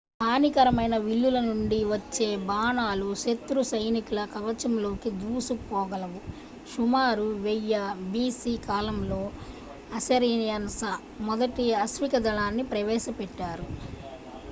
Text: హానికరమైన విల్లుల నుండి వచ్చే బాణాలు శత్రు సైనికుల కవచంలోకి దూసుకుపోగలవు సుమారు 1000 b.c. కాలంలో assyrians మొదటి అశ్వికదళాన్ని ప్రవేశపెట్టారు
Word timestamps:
హానికరమైన 0.21 0.95
విల్లుల 0.99 1.39
నుండి 1.47 1.79
వచ్చే 1.89 2.27
బాణాలు 2.47 3.09
శత్రు 3.23 3.61
సైనికుల 3.69 4.21
కవచంలోకి 4.31 5.09
దూసుకుపోగలవు 5.19 6.21
సుమారు 6.67 7.27
1000 7.45 7.83
b.c. 8.13 8.41
కాలంలో 8.67 9.21
assyrians 9.99 10.79
మొదటి 11.27 11.67
అశ్వికదళాన్ని 11.83 12.65
ప్రవేశపెట్టారు 12.73 13.67